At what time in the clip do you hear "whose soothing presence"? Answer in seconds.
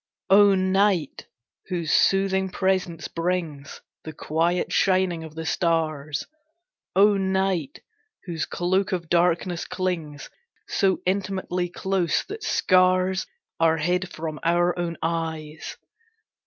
1.67-3.07